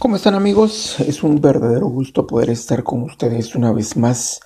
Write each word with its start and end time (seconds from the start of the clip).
¿Cómo 0.00 0.16
están 0.16 0.34
amigos? 0.34 0.98
Es 1.00 1.22
un 1.22 1.42
verdadero 1.42 1.86
gusto 1.86 2.26
poder 2.26 2.48
estar 2.48 2.82
con 2.82 3.02
ustedes 3.02 3.54
una 3.54 3.70
vez 3.70 3.98
más 3.98 4.40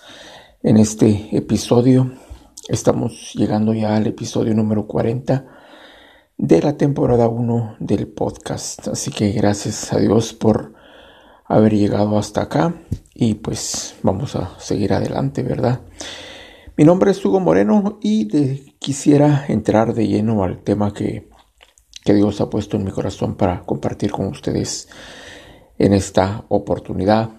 en 0.65 0.79
este 0.79 1.29
episodio. 1.31 2.11
Estamos 2.67 3.31
llegando 3.35 3.73
ya 3.73 3.95
al 3.95 4.09
episodio 4.09 4.53
número 4.53 4.89
40 4.89 5.47
de 6.37 6.61
la 6.61 6.77
temporada 6.77 7.29
1 7.29 7.77
del 7.79 8.09
podcast. 8.09 8.89
Así 8.89 9.13
que 9.13 9.31
gracias 9.31 9.93
a 9.93 10.01
Dios 10.01 10.33
por 10.33 10.75
haber 11.45 11.77
llegado 11.77 12.19
hasta 12.19 12.43
acá 12.43 12.75
y 13.15 13.35
pues 13.35 13.95
vamos 14.03 14.35
a 14.35 14.59
seguir 14.59 14.93
adelante, 14.93 15.45
¿verdad? 15.45 15.83
Mi 16.77 16.83
nombre 16.83 17.13
es 17.13 17.25
Hugo 17.25 17.39
Moreno 17.39 18.01
y 18.03 18.73
quisiera 18.81 19.45
entrar 19.47 19.95
de 19.95 20.09
lleno 20.09 20.43
al 20.43 20.65
tema 20.65 20.93
que, 20.93 21.31
que 22.05 22.13
Dios 22.13 22.41
ha 22.41 22.51
puesto 22.51 22.77
en 22.77 22.83
mi 22.83 22.91
corazón 22.91 23.37
para 23.37 23.61
compartir 23.61 24.11
con 24.11 24.27
ustedes 24.27 24.89
en 25.79 25.93
esta 25.93 26.45
oportunidad. 26.49 27.31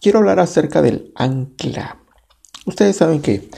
Quiero 0.00 0.18
hablar 0.18 0.40
acerca 0.40 0.82
del 0.82 1.12
ancla. 1.14 1.98
Ustedes 2.66 2.96
saben 2.96 3.22
que 3.22 3.48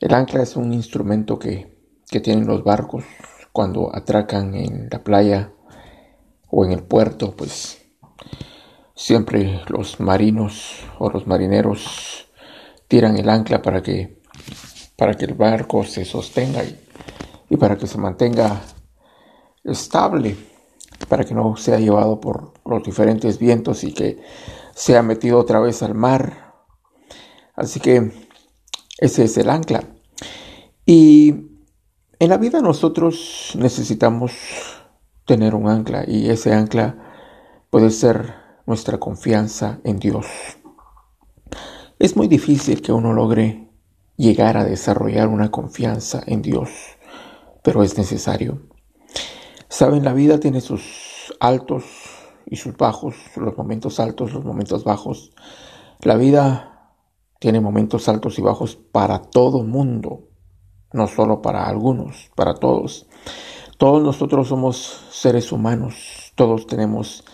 el 0.00 0.14
ancla 0.14 0.42
es 0.42 0.56
un 0.56 0.72
instrumento 0.72 1.38
que, 1.38 1.76
que 2.08 2.20
tienen 2.20 2.46
los 2.46 2.64
barcos 2.64 3.04
cuando 3.52 3.94
atracan 3.94 4.54
en 4.54 4.88
la 4.90 5.02
playa 5.02 5.52
o 6.48 6.64
en 6.64 6.72
el 6.72 6.82
puerto, 6.82 7.34
pues 7.36 7.82
siempre 8.94 9.60
los 9.68 10.00
marinos 10.00 10.84
o 10.98 11.10
los 11.10 11.26
marineros 11.26 12.28
tiran 12.88 13.16
el 13.16 13.28
ancla 13.28 13.62
para 13.62 13.82
que, 13.82 14.20
para 14.96 15.14
que 15.14 15.24
el 15.24 15.34
barco 15.34 15.84
se 15.84 16.04
sostenga 16.04 16.62
y, 16.62 16.78
y 17.48 17.56
para 17.56 17.76
que 17.76 17.86
se 17.86 17.98
mantenga 17.98 18.60
estable 19.64 20.51
para 21.12 21.24
que 21.26 21.34
no 21.34 21.58
sea 21.58 21.78
llevado 21.78 22.20
por 22.20 22.54
los 22.64 22.82
diferentes 22.82 23.38
vientos 23.38 23.84
y 23.84 23.92
que 23.92 24.22
sea 24.74 25.02
metido 25.02 25.38
otra 25.38 25.60
vez 25.60 25.82
al 25.82 25.94
mar. 25.94 26.54
Así 27.54 27.80
que 27.80 28.12
ese 28.96 29.24
es 29.24 29.36
el 29.36 29.50
ancla. 29.50 29.84
Y 30.86 31.50
en 32.18 32.30
la 32.30 32.38
vida 32.38 32.62
nosotros 32.62 33.52
necesitamos 33.58 34.32
tener 35.26 35.54
un 35.54 35.68
ancla 35.68 36.04
y 36.08 36.30
ese 36.30 36.54
ancla 36.54 36.96
puede 37.68 37.90
ser 37.90 38.32
nuestra 38.64 38.98
confianza 38.98 39.80
en 39.84 39.98
Dios. 39.98 40.24
Es 41.98 42.16
muy 42.16 42.26
difícil 42.26 42.80
que 42.80 42.92
uno 42.92 43.12
logre 43.12 43.68
llegar 44.16 44.56
a 44.56 44.64
desarrollar 44.64 45.28
una 45.28 45.50
confianza 45.50 46.22
en 46.24 46.40
Dios, 46.40 46.70
pero 47.62 47.82
es 47.82 47.98
necesario. 47.98 48.62
Saben, 49.72 50.04
la 50.04 50.12
vida 50.12 50.38
tiene 50.38 50.60
sus 50.60 51.01
altos 51.42 51.84
y 52.46 52.56
sus 52.56 52.76
bajos, 52.76 53.16
los 53.36 53.56
momentos 53.56 53.98
altos, 53.98 54.32
los 54.32 54.44
momentos 54.44 54.84
bajos. 54.84 55.32
La 56.00 56.14
vida 56.14 56.92
tiene 57.40 57.60
momentos 57.60 58.08
altos 58.08 58.38
y 58.38 58.42
bajos 58.42 58.76
para 58.76 59.20
todo 59.20 59.64
mundo, 59.64 60.28
no 60.92 61.08
solo 61.08 61.42
para 61.42 61.66
algunos, 61.66 62.30
para 62.36 62.54
todos. 62.54 63.08
Todos 63.76 64.04
nosotros 64.04 64.46
somos 64.48 65.04
seres 65.10 65.50
humanos, 65.50 66.32
todos 66.36 66.68
tenemos 66.68 67.24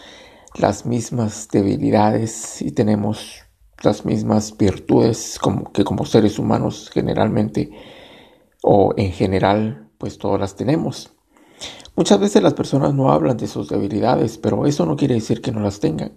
las 0.54 0.86
mismas 0.86 1.48
debilidades 1.52 2.62
y 2.62 2.72
tenemos 2.72 3.44
las 3.82 4.06
mismas 4.06 4.56
virtudes 4.56 5.38
como 5.38 5.70
que 5.70 5.84
como 5.84 6.06
seres 6.06 6.38
humanos 6.38 6.90
generalmente 6.92 7.70
o 8.62 8.94
en 8.96 9.12
general 9.12 9.90
pues 9.98 10.16
todas 10.16 10.40
las 10.40 10.56
tenemos. 10.56 11.17
Muchas 11.96 12.20
veces 12.20 12.42
las 12.42 12.54
personas 12.54 12.94
no 12.94 13.10
hablan 13.10 13.36
de 13.36 13.48
sus 13.48 13.68
debilidades, 13.68 14.38
pero 14.38 14.66
eso 14.66 14.86
no 14.86 14.96
quiere 14.96 15.14
decir 15.14 15.40
que 15.40 15.52
no 15.52 15.60
las 15.60 15.80
tengan. 15.80 16.12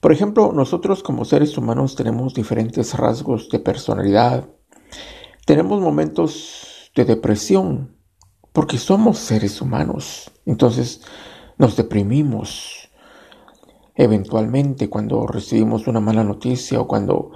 Por 0.00 0.12
ejemplo, 0.12 0.52
nosotros 0.52 1.02
como 1.02 1.24
seres 1.24 1.56
humanos 1.56 1.94
tenemos 1.94 2.34
diferentes 2.34 2.94
rasgos 2.94 3.48
de 3.48 3.60
personalidad. 3.60 4.48
Tenemos 5.46 5.80
momentos 5.80 6.90
de 6.94 7.04
depresión, 7.04 7.96
porque 8.52 8.78
somos 8.78 9.18
seres 9.18 9.62
humanos. 9.62 10.30
Entonces 10.44 11.02
nos 11.56 11.76
deprimimos 11.76 12.90
eventualmente 13.94 14.88
cuando 14.90 15.26
recibimos 15.26 15.86
una 15.86 16.00
mala 16.00 16.24
noticia 16.24 16.80
o 16.80 16.88
cuando 16.88 17.30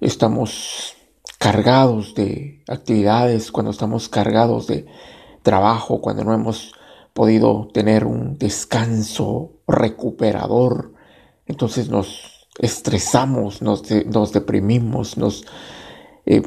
estamos 0.00 0.94
cargados 1.38 2.14
de 2.14 2.64
actividades, 2.68 3.52
cuando 3.52 3.70
estamos 3.70 4.08
cargados 4.08 4.66
de 4.66 4.86
trabajo, 5.46 6.00
cuando 6.00 6.24
no 6.24 6.34
hemos 6.34 6.72
podido 7.12 7.68
tener 7.72 8.04
un 8.04 8.36
descanso 8.36 9.52
recuperador. 9.68 10.92
Entonces 11.46 11.88
nos 11.88 12.48
estresamos, 12.58 13.62
nos, 13.62 13.84
nos 14.06 14.32
deprimimos, 14.32 15.16
nos 15.16 15.44
eh, 16.26 16.42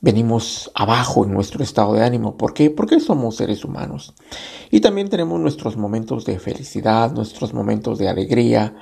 venimos 0.00 0.70
abajo 0.76 1.24
en 1.24 1.34
nuestro 1.34 1.64
estado 1.64 1.94
de 1.94 2.04
ánimo. 2.04 2.36
¿Por 2.36 2.54
qué? 2.54 2.70
Porque 2.70 3.00
somos 3.00 3.34
seres 3.34 3.64
humanos. 3.64 4.14
Y 4.70 4.80
también 4.80 5.08
tenemos 5.08 5.40
nuestros 5.40 5.76
momentos 5.76 6.24
de 6.24 6.38
felicidad, 6.38 7.10
nuestros 7.10 7.52
momentos 7.52 7.98
de 7.98 8.08
alegría, 8.08 8.76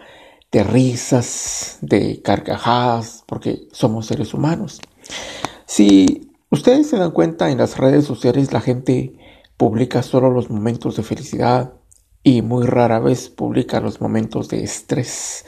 de 0.53 0.65
risas, 0.65 1.79
de 1.81 2.21
carcajadas, 2.21 3.25
porque 3.27 3.69
somos 3.73 4.05
seres 4.05 4.35
humanos. 4.35 4.83
Si 5.65 6.31
ustedes 6.51 6.91
se 6.91 6.99
dan 6.99 7.13
cuenta 7.13 7.51
en 7.51 7.57
las 7.57 7.79
redes 7.79 8.05
sociales, 8.05 8.53
la 8.53 8.61
gente 8.61 9.17
publica 9.57 10.03
solo 10.03 10.31
los 10.31 10.51
momentos 10.51 10.97
de 10.97 11.03
felicidad 11.03 11.75
y 12.23 12.43
muy 12.43 12.67
rara 12.67 12.99
vez 12.99 13.29
publica 13.29 13.81
los 13.81 14.01
momentos 14.01 14.49
de 14.49 14.63
estrés 14.63 15.45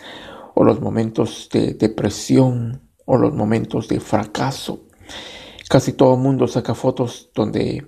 o 0.54 0.64
los 0.64 0.80
momentos 0.80 1.48
de 1.52 1.74
depresión 1.74 2.82
o 3.04 3.16
los 3.16 3.34
momentos 3.34 3.88
de 3.88 4.00
fracaso. 4.00 4.84
Casi 5.68 5.92
todo 5.92 6.14
el 6.14 6.20
mundo 6.20 6.46
saca 6.46 6.74
fotos 6.74 7.30
donde 7.34 7.86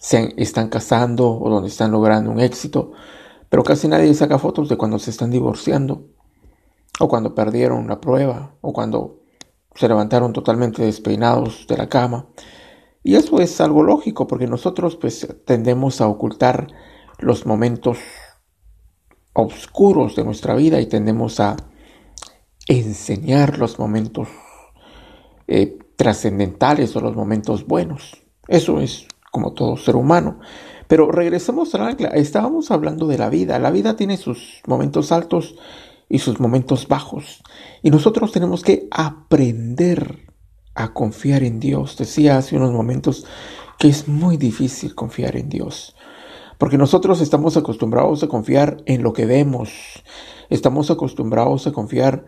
se 0.00 0.34
están 0.36 0.68
casando 0.68 1.30
o 1.30 1.48
donde 1.48 1.68
están 1.68 1.90
logrando 1.90 2.30
un 2.30 2.40
éxito, 2.40 2.92
pero 3.48 3.62
casi 3.62 3.88
nadie 3.88 4.12
saca 4.14 4.38
fotos 4.38 4.68
de 4.68 4.76
cuando 4.76 4.98
se 4.98 5.10
están 5.10 5.30
divorciando 5.30 6.08
o 7.00 7.08
cuando 7.08 7.34
perdieron 7.34 7.86
la 7.88 8.00
prueba 8.00 8.54
o 8.60 8.72
cuando 8.72 9.20
se 9.74 9.88
levantaron 9.88 10.32
totalmente 10.32 10.82
despeinados 10.82 11.66
de 11.66 11.76
la 11.76 11.88
cama 11.88 12.26
y 13.06 13.14
eso 13.14 13.38
es 13.38 13.60
algo 13.60 13.84
lógico 13.84 14.26
porque 14.26 14.48
nosotros 14.48 14.96
pues 14.96 15.28
tendemos 15.44 16.00
a 16.00 16.08
ocultar 16.08 16.66
los 17.20 17.46
momentos 17.46 17.98
oscuros 19.32 20.16
de 20.16 20.24
nuestra 20.24 20.56
vida 20.56 20.80
y 20.80 20.86
tendemos 20.86 21.38
a 21.38 21.54
enseñar 22.66 23.58
los 23.58 23.78
momentos 23.78 24.26
eh, 25.46 25.78
trascendentales 25.94 26.96
o 26.96 27.00
los 27.00 27.14
momentos 27.14 27.64
buenos. 27.64 28.24
Eso 28.48 28.80
es 28.80 29.06
como 29.30 29.52
todo 29.52 29.76
ser 29.76 29.94
humano. 29.94 30.40
Pero 30.88 31.12
regresemos 31.12 31.76
al 31.76 31.82
ancla. 31.82 32.08
Estábamos 32.08 32.72
hablando 32.72 33.06
de 33.06 33.18
la 33.18 33.30
vida. 33.30 33.60
La 33.60 33.70
vida 33.70 33.94
tiene 33.94 34.16
sus 34.16 34.62
momentos 34.66 35.12
altos 35.12 35.54
y 36.08 36.18
sus 36.18 36.40
momentos 36.40 36.88
bajos. 36.88 37.44
Y 37.84 37.90
nosotros 37.90 38.32
tenemos 38.32 38.64
que 38.64 38.88
aprender 38.90 40.25
a 40.76 40.92
confiar 40.92 41.42
en 41.42 41.58
Dios. 41.58 41.96
Decía 41.96 42.38
hace 42.38 42.56
unos 42.56 42.72
momentos 42.72 43.26
que 43.78 43.88
es 43.88 44.06
muy 44.06 44.36
difícil 44.36 44.94
confiar 44.94 45.36
en 45.36 45.48
Dios. 45.48 45.96
Porque 46.58 46.78
nosotros 46.78 47.20
estamos 47.20 47.56
acostumbrados 47.56 48.22
a 48.22 48.28
confiar 48.28 48.78
en 48.86 49.02
lo 49.02 49.12
que 49.12 49.26
vemos. 49.26 49.70
Estamos 50.48 50.90
acostumbrados 50.90 51.66
a 51.66 51.72
confiar 51.72 52.26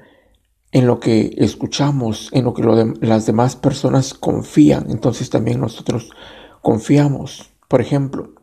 en 0.73 0.87
lo 0.87 1.01
que 1.01 1.35
escuchamos, 1.39 2.29
en 2.33 2.45
lo 2.45 2.53
que 2.53 2.63
las 3.01 3.27
demás 3.27 3.57
personas 3.57 4.13
confían. 4.13 4.91
Entonces 4.91 5.31
también 5.31 5.61
nosotros 5.61 6.11
confiamos. 6.61 7.51
Por 7.69 7.81
ejemplo, 7.81 8.35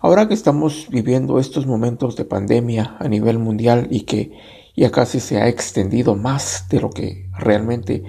ahora 0.00 0.28
que 0.28 0.34
estamos 0.34 0.88
viviendo 0.90 1.38
estos 1.38 1.66
momentos 1.66 2.16
de 2.16 2.24
pandemia 2.24 2.96
a 2.98 3.08
nivel 3.08 3.38
mundial 3.38 3.88
y 3.90 4.00
que 4.00 4.32
ya 4.76 4.90
casi 4.90 5.20
se 5.20 5.40
ha 5.40 5.48
extendido 5.48 6.16
más 6.16 6.66
de 6.68 6.80
lo 6.80 6.90
que 6.90 7.30
realmente 7.38 8.04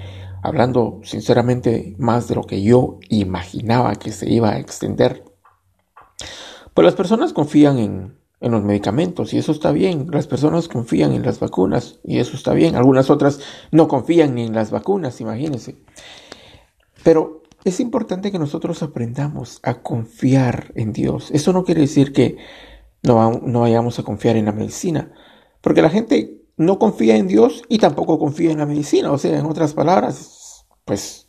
hablando 0.46 1.02
sinceramente 1.04 1.96
más 1.98 2.28
de 2.28 2.36
lo 2.36 2.44
que 2.44 2.62
yo 2.62 3.00
imaginaba 3.10 3.96
que 3.96 4.12
se 4.12 4.30
iba 4.30 4.52
a 4.52 4.60
extender. 4.60 5.24
Pues 6.74 6.86
las 6.86 6.96
personas 6.96 7.34
confían 7.34 7.78
en, 7.78 8.18
en 8.42 8.52
los 8.52 8.64
medicamentos 8.64 9.34
y 9.34 9.38
eso 9.38 9.52
está 9.52 9.72
bien. 9.72 10.08
Las 10.12 10.28
personas 10.28 10.68
confían 10.68 11.14
en 11.14 11.24
las 11.24 11.40
vacunas 11.40 12.00
y 12.04 12.20
eso 12.20 12.36
está 12.36 12.54
bien. 12.54 12.76
Algunas 12.76 13.10
otras 13.10 13.40
no 13.72 13.88
confían 13.88 14.36
ni 14.36 14.44
en 14.44 14.54
las 14.54 14.72
vacunas, 14.72 15.22
imagínense. 15.22 15.76
Pero 17.04 17.44
es 17.64 17.80
importante 17.80 18.32
que 18.32 18.40
nosotros 18.40 18.84
aprendamos 18.84 19.60
a 19.64 19.82
confiar 19.82 20.72
en 20.76 20.94
Dios. 20.94 21.32
Eso 21.32 21.54
no 21.54 21.64
quiere 21.64 21.82
decir 21.82 22.14
que 22.14 22.38
no, 23.04 23.32
no 23.44 23.62
vayamos 23.62 24.00
a 24.00 24.04
confiar 24.04 24.36
en 24.36 24.46
la 24.46 24.52
medicina, 24.52 25.12
porque 25.62 25.82
la 25.82 25.90
gente 25.90 26.45
no 26.58 26.80
confía 26.80 27.18
en 27.18 27.28
Dios 27.28 27.64
y 27.70 27.80
tampoco 27.80 28.20
confía 28.20 28.52
en 28.52 28.60
la 28.60 28.66
medicina. 28.66 29.12
O 29.12 29.18
sea, 29.18 29.38
en 29.38 29.46
otras 29.46 29.74
palabras, 29.74 30.66
pues 30.86 31.28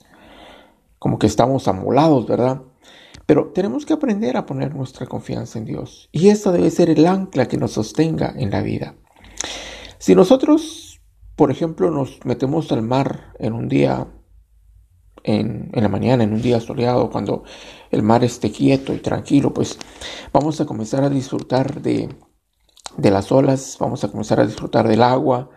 como 0.99 1.19
que 1.19 1.27
estamos 1.27 1.69
amolados, 1.69 2.27
¿verdad? 2.27 2.63
Pero 3.27 3.53
tenemos 3.53 3.85
que 3.85 3.93
aprender 3.93 4.37
a 4.37 4.47
poner 4.47 4.75
nuestra 4.75 5.07
confianza 5.07 5.59
en 5.59 5.65
Dios. 5.65 6.09
Y 6.13 6.29
eso 6.29 6.53
debe 6.53 6.71
ser 6.71 6.91
el 6.91 7.07
ancla 7.07 7.49
que 7.49 7.57
nos 7.57 7.73
sostenga 7.73 8.33
en 8.37 8.51
la 8.51 8.63
vida. 8.63 8.95
Si 9.99 10.15
nosotros, 10.15 11.01
por 11.35 11.51
ejemplo, 11.51 11.91
nos 11.91 12.25
metemos 12.25 12.71
al 12.71 12.83
mar 12.83 13.33
en 13.41 13.53
un 13.53 13.69
día, 13.69 14.07
en, 15.25 15.71
en 15.73 15.83
la 15.83 15.89
mañana, 15.89 16.23
en 16.23 16.33
un 16.33 16.43
día 16.43 16.61
soleado, 16.61 17.11
cuando 17.11 17.43
el 17.91 18.03
mar 18.03 18.23
esté 18.23 18.53
quieto 18.53 18.95
y 18.95 18.99
tranquilo, 18.99 19.53
pues 19.53 19.77
vamos 20.33 20.61
a 20.61 20.67
comenzar 20.67 21.03
a 21.03 21.11
disfrutar 21.11 21.83
de, 21.83 22.09
de 22.97 23.11
las 23.11 23.31
olas, 23.33 23.77
vamos 23.79 24.05
a 24.05 24.09
comenzar 24.09 24.41
a 24.41 24.47
disfrutar 24.47 24.89
del 24.89 25.03
agua, 25.03 25.51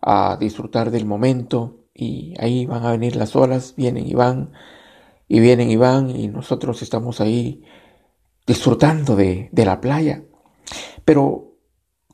a 0.00 0.36
disfrutar 0.38 0.90
del 0.90 1.06
momento 1.06 1.78
y 1.94 2.34
ahí 2.38 2.66
van 2.66 2.84
a 2.84 2.90
venir 2.90 3.16
las 3.16 3.36
olas, 3.36 3.74
vienen 3.76 4.06
y 4.06 4.14
van, 4.14 4.52
y 5.28 5.40
vienen 5.40 5.70
y 5.70 5.76
van, 5.76 6.10
y 6.10 6.28
nosotros 6.28 6.82
estamos 6.82 7.20
ahí 7.20 7.64
disfrutando 8.46 9.16
de, 9.16 9.48
de 9.52 9.64
la 9.64 9.80
playa. 9.80 10.24
Pero 11.04 11.56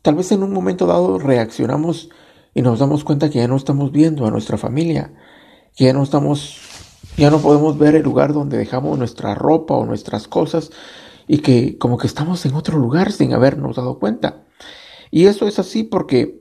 tal 0.03 0.17
vez 0.17 0.32
en 0.32 0.43
un 0.43 0.53
momento 0.53 0.87
dado 0.87 1.19
reaccionamos 1.19 2.11
y 2.55 2.62
nos 2.62 2.79
damos 2.79 3.05
cuenta 3.05 3.31
que 3.31 3.38
ya 3.38 3.49
no 3.49 3.56
estamos 3.56 3.93
viendo 3.93 4.26
a 4.26 4.31
nuestra 4.31 4.59
familia, 4.59 5.14
que 5.76 5.85
ya 5.85 5.93
no 5.93 6.03
estamos, 6.03 6.61
ya 7.17 7.31
no 7.31 7.38
podemos 7.38 7.79
ver 7.79 7.94
el 7.94 8.03
lugar 8.03 8.32
donde 8.32 8.59
dejamos 8.59 8.99
nuestra 8.99 9.35
ropa 9.35 9.75
o 9.75 9.87
nuestras 9.87 10.29
cosas 10.29 10.71
y 11.26 11.38
que 11.38 11.79
como 11.79 11.99
que 11.99 12.06
estamos 12.06 12.44
en 12.47 12.55
otro 12.55 12.79
lugar 12.79 13.12
sin 13.12 13.32
habernos 13.32 13.76
dado 13.76 13.99
cuenta. 13.99 14.44
Y 15.10 15.26
eso 15.26 15.46
es 15.46 15.58
así 15.58 15.84
porque 15.84 16.40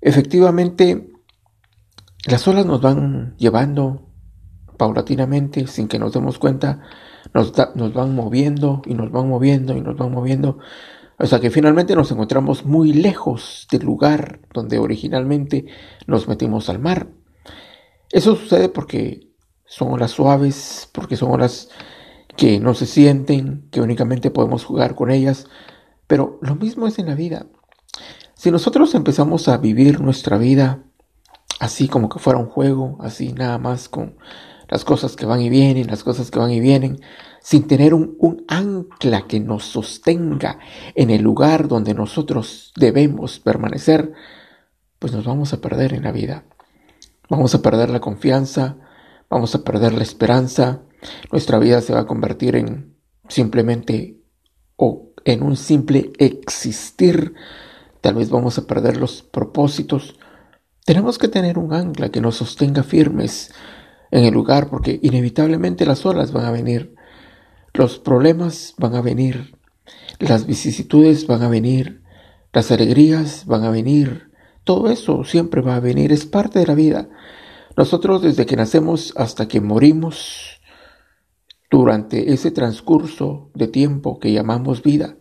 efectivamente 0.00 1.10
las 2.26 2.46
olas 2.46 2.66
nos 2.66 2.80
van 2.80 3.34
llevando 3.36 4.08
paulatinamente 4.76 5.66
sin 5.66 5.88
que 5.88 5.98
nos 5.98 6.12
demos 6.12 6.38
cuenta, 6.38 6.80
nos, 7.34 7.52
nos 7.74 7.92
van 7.92 8.14
moviendo 8.14 8.82
y 8.86 8.94
nos 8.94 9.10
van 9.10 9.28
moviendo 9.28 9.76
y 9.76 9.80
nos 9.80 9.96
van 9.96 10.12
moviendo 10.12 10.58
hasta 11.18 11.40
que 11.40 11.50
finalmente 11.50 11.94
nos 11.94 12.10
encontramos 12.10 12.64
muy 12.64 12.92
lejos 12.92 13.68
del 13.70 13.84
lugar 13.84 14.40
donde 14.52 14.78
originalmente 14.78 15.66
nos 16.06 16.26
metimos 16.26 16.68
al 16.68 16.80
mar. 16.80 17.08
Eso 18.10 18.34
sucede 18.34 18.68
porque 18.68 19.30
son 19.64 19.92
olas 19.92 20.10
suaves, 20.10 20.90
porque 20.92 21.16
son 21.16 21.30
olas 21.30 21.70
que 22.36 22.58
no 22.58 22.74
se 22.74 22.86
sienten, 22.86 23.68
que 23.70 23.80
únicamente 23.80 24.30
podemos 24.30 24.64
jugar 24.64 24.94
con 24.94 25.10
ellas, 25.10 25.46
pero 26.12 26.38
lo 26.42 26.56
mismo 26.56 26.86
es 26.86 26.98
en 26.98 27.06
la 27.06 27.14
vida. 27.14 27.46
Si 28.34 28.50
nosotros 28.50 28.94
empezamos 28.94 29.48
a 29.48 29.56
vivir 29.56 30.02
nuestra 30.02 30.36
vida 30.36 30.82
así 31.58 31.88
como 31.88 32.10
que 32.10 32.18
fuera 32.18 32.38
un 32.38 32.50
juego, 32.50 32.98
así 33.00 33.32
nada 33.32 33.56
más 33.56 33.88
con 33.88 34.18
las 34.68 34.84
cosas 34.84 35.16
que 35.16 35.24
van 35.24 35.40
y 35.40 35.48
vienen, 35.48 35.86
las 35.86 36.04
cosas 36.04 36.30
que 36.30 36.38
van 36.38 36.50
y 36.50 36.60
vienen, 36.60 37.00
sin 37.40 37.66
tener 37.66 37.94
un, 37.94 38.14
un, 38.18 38.44
ancla 38.46 39.26
que 39.26 39.40
nos 39.40 39.64
sostenga 39.64 40.58
en 40.94 41.08
el 41.08 41.22
lugar 41.22 41.66
donde 41.66 41.94
nosotros 41.94 42.74
debemos 42.76 43.38
permanecer, 43.38 44.12
pues 44.98 45.14
nos 45.14 45.24
vamos 45.24 45.54
a 45.54 45.62
perder 45.62 45.94
en 45.94 46.02
la 46.02 46.12
vida. 46.12 46.44
Vamos 47.30 47.54
a 47.54 47.62
perder 47.62 47.88
la 47.88 48.00
confianza, 48.00 48.76
vamos 49.30 49.54
a 49.54 49.64
perder 49.64 49.94
la 49.94 50.02
esperanza, 50.02 50.82
nuestra 51.30 51.58
vida 51.58 51.80
se 51.80 51.94
va 51.94 52.00
a 52.00 52.06
convertir 52.06 52.54
en 52.56 52.96
simplemente 53.30 54.21
o 54.76 55.10
en 55.24 55.42
un 55.42 55.56
simple 55.56 56.12
existir 56.18 57.34
Tal 58.02 58.16
vez 58.16 58.30
vamos 58.30 58.58
a 58.58 58.66
perder 58.66 58.96
los 58.96 59.22
propósitos. 59.22 60.16
Tenemos 60.84 61.18
que 61.18 61.28
tener 61.28 61.56
un 61.56 61.72
ancla 61.72 62.10
que 62.10 62.20
nos 62.20 62.34
sostenga 62.34 62.82
firmes 62.82 63.54
en 64.10 64.24
el 64.24 64.34
lugar 64.34 64.68
porque 64.68 64.98
inevitablemente 65.02 65.86
las 65.86 66.04
olas 66.04 66.32
van 66.32 66.44
a 66.44 66.50
venir, 66.50 66.96
los 67.72 68.00
problemas 68.00 68.74
van 68.76 68.96
a 68.96 69.02
venir, 69.02 69.56
las 70.18 70.46
vicisitudes 70.46 71.28
van 71.28 71.42
a 71.42 71.48
venir, 71.48 72.02
las 72.52 72.72
alegrías 72.72 73.46
van 73.46 73.62
a 73.62 73.70
venir, 73.70 74.32
todo 74.64 74.90
eso 74.90 75.22
siempre 75.22 75.60
va 75.60 75.76
a 75.76 75.80
venir, 75.80 76.10
es 76.10 76.26
parte 76.26 76.58
de 76.58 76.66
la 76.66 76.74
vida. 76.74 77.08
Nosotros 77.76 78.20
desde 78.20 78.46
que 78.46 78.56
nacemos 78.56 79.14
hasta 79.16 79.46
que 79.46 79.60
morimos, 79.60 80.60
durante 81.72 82.34
ese 82.34 82.50
transcurso 82.50 83.48
de 83.54 83.66
tiempo 83.66 84.20
que 84.20 84.30
llamamos 84.30 84.82
vida, 84.82 85.16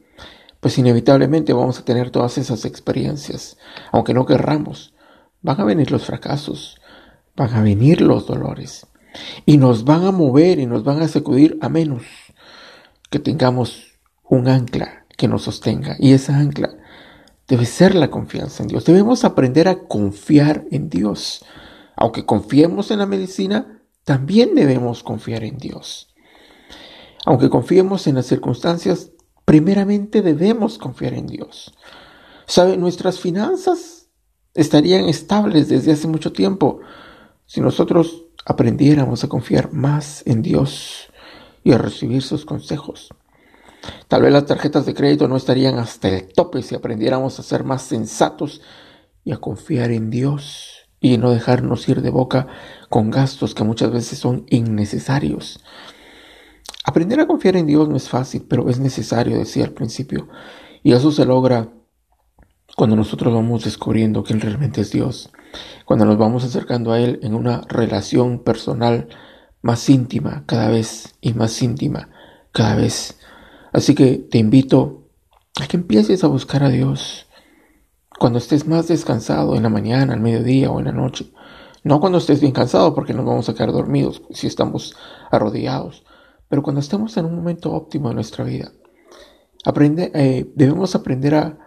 pues 0.60 0.78
inevitablemente 0.78 1.54
vamos 1.54 1.80
a 1.80 1.86
tener 1.86 2.12
todas 2.12 2.38
esas 2.38 2.66
experiencias, 2.66 3.58
aunque 3.94 4.14
no 4.14 4.26
querramos. 4.26 4.94
Van 5.42 5.62
a 5.62 5.64
venir 5.64 5.92
los 5.92 6.06
fracasos, 6.06 6.78
van 7.38 7.54
a 7.54 7.62
venir 7.62 8.02
los 8.02 8.28
dolores, 8.28 8.86
y 9.46 9.58
nos 9.58 9.86
van 9.86 10.04
a 10.04 10.12
mover 10.12 10.60
y 10.60 10.66
nos 10.66 10.84
van 10.84 11.02
a 11.02 11.08
sacudir 11.08 11.58
a 11.62 11.70
menos 11.70 12.04
que 13.10 13.20
tengamos 13.20 13.94
un 14.28 14.50
ancla 14.50 15.06
que 15.18 15.30
nos 15.30 15.44
sostenga. 15.44 15.96
Y 16.00 16.12
esa 16.12 16.38
ancla 16.38 16.76
debe 17.48 17.66
ser 17.66 17.96
la 17.96 18.12
confianza 18.12 18.62
en 18.62 18.68
Dios. 18.68 18.84
Debemos 18.84 19.24
aprender 19.24 19.70
a 19.70 19.88
confiar 19.88 20.66
en 20.70 20.90
Dios. 20.90 21.46
Aunque 21.96 22.26
confiemos 22.26 22.92
en 22.92 23.00
la 23.00 23.06
medicina, 23.06 23.82
también 24.04 24.54
debemos 24.54 25.02
confiar 25.02 25.46
en 25.46 25.58
Dios. 25.58 26.11
Aunque 27.26 27.50
confiemos 27.50 28.08
en 28.08 28.16
las 28.16 28.26
circunstancias, 28.26 29.12
primeramente 29.46 30.22
debemos 30.22 30.78
confiar 30.78 31.14
en 31.14 31.28
Dios. 31.28 31.74
¿Sabe? 32.46 32.78
Nuestras 32.78 33.20
finanzas 33.20 34.08
estarían 34.54 35.06
estables 35.06 35.70
desde 35.70 35.92
hace 35.92 36.08
mucho 36.08 36.32
tiempo 36.34 36.80
si 37.46 37.62
nosotros 37.62 38.26
aprendiéramos 38.46 39.24
a 39.24 39.30
confiar 39.30 39.72
más 39.72 40.24
en 40.26 40.42
Dios 40.42 41.10
y 41.64 41.74
a 41.74 41.78
recibir 41.78 42.24
sus 42.24 42.46
consejos. 42.46 43.10
Tal 44.08 44.22
vez 44.22 44.32
las 44.32 44.46
tarjetas 44.46 44.86
de 44.86 44.94
crédito 44.94 45.28
no 45.28 45.38
estarían 45.38 45.80
hasta 45.80 46.10
el 46.10 46.32
tope 46.34 46.62
si 46.62 46.76
aprendiéramos 46.76 47.40
a 47.40 47.44
ser 47.44 47.64
más 47.64 47.82
sensatos 47.84 48.62
y 49.24 49.32
a 49.32 49.38
confiar 49.38 49.92
en 49.92 50.10
Dios 50.10 50.90
y 51.00 51.18
no 51.18 51.32
dejarnos 51.32 51.88
ir 51.90 52.02
de 52.02 52.10
boca 52.10 52.48
con 52.90 53.10
gastos 53.10 53.56
que 53.56 53.64
muchas 53.64 53.92
veces 53.92 54.20
son 54.20 54.46
innecesarios. 54.50 55.60
Aprender 56.84 57.20
a 57.20 57.28
confiar 57.28 57.58
en 57.58 57.68
Dios 57.68 57.88
no 57.88 57.96
es 57.96 58.10
fácil, 58.10 58.46
pero 58.48 58.70
es 58.70 58.80
necesario, 58.80 59.38
decía 59.38 59.66
al 59.66 59.72
principio. 59.72 60.28
Y 60.84 60.94
eso 60.94 61.12
se 61.12 61.26
logra 61.26 61.70
cuando 62.76 62.96
nosotros 62.96 63.34
vamos 63.34 63.66
descubriendo 63.66 64.24
que 64.24 64.34
Él 64.34 64.42
realmente 64.42 64.82
es 64.82 64.92
Dios, 64.92 65.30
cuando 65.86 66.06
nos 66.06 66.18
vamos 66.18 66.44
acercando 66.44 66.92
a 66.92 67.00
Él 67.00 67.20
en 67.22 67.36
una 67.36 67.62
relación 67.68 68.40
personal 68.40 69.10
más 69.62 69.90
íntima 69.90 70.44
cada 70.48 70.70
vez 70.70 71.16
y 71.22 71.34
más 71.34 71.62
íntima 71.62 72.10
cada 72.52 72.76
vez. 72.76 73.20
Así 73.74 73.94
que 73.94 74.18
te 74.18 74.38
invito 74.38 75.08
a 75.62 75.68
que 75.68 75.78
empieces 75.78 76.24
a 76.24 76.28
buscar 76.28 76.64
a 76.64 76.70
Dios 76.70 77.28
cuando 78.18 78.40
estés 78.40 78.68
más 78.68 78.88
descansado 78.88 79.56
en 79.56 79.64
la 79.64 79.70
mañana, 79.70 80.14
al 80.14 80.20
mediodía 80.20 80.72
o 80.72 80.80
en 80.80 80.86
la 80.86 80.92
noche. 80.92 81.32
No 81.84 82.00
cuando 82.00 82.20
estés 82.20 82.40
bien 82.40 82.54
cansado 82.54 82.94
porque 82.94 83.14
nos 83.14 83.26
vamos 83.26 83.50
a 83.50 83.54
quedar 83.54 83.72
dormidos 83.72 84.22
si 84.32 84.48
estamos 84.48 84.96
arrodillados, 85.32 86.04
pero 86.52 86.64
cuando 86.64 86.82
estamos 86.82 87.16
en 87.16 87.24
un 87.24 87.34
momento 87.34 87.72
óptimo 87.72 88.10
de 88.10 88.16
nuestra 88.16 88.44
vida, 88.44 88.74
aprende, 89.64 90.12
eh, 90.14 90.52
debemos 90.54 90.96
aprender 90.96 91.34
a, 91.34 91.58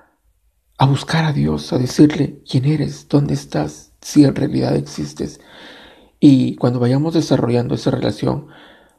buscar 0.87 1.25
a 1.25 1.33
Dios, 1.33 1.73
a 1.73 1.79
decirle 1.79 2.43
quién 2.47 2.67
eres, 2.67 3.09
dónde 3.09 3.33
estás, 3.33 3.95
si 4.03 4.25
en 4.25 4.35
realidad 4.35 4.77
existes. 4.77 5.41
Y 6.21 6.57
cuando 6.57 6.81
vayamos 6.81 7.15
desarrollando 7.15 7.75
esa 7.75 7.93
relación, 7.93 8.49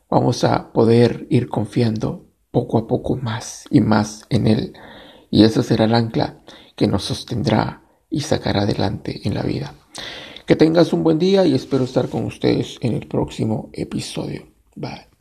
vamos 0.09 0.43
a 0.43 0.73
poder 0.73 1.27
ir 1.29 1.49
confiando 1.49 2.25
poco 2.49 2.79
a 2.79 2.87
poco 2.87 3.15
más 3.15 3.65
y 3.69 3.79
más 3.79 4.25
en 4.31 4.47
Él. 4.47 4.73
Y 5.29 5.43
esa 5.43 5.61
será 5.61 5.85
el 5.85 5.93
ancla 5.93 6.39
que 6.75 6.87
nos 6.87 7.03
sostendrá 7.03 7.83
y 8.09 8.21
sacará 8.21 8.63
adelante 8.63 9.21
en 9.23 9.35
la 9.35 9.43
vida. 9.43 9.75
Que 10.47 10.55
tengas 10.55 10.93
un 10.93 11.03
buen 11.03 11.19
día 11.19 11.45
y 11.45 11.53
espero 11.53 11.83
estar 11.83 12.09
con 12.09 12.25
ustedes 12.25 12.79
en 12.81 12.93
el 12.93 13.05
próximo 13.07 13.69
episodio. 13.71 14.47
Bye. 14.75 15.14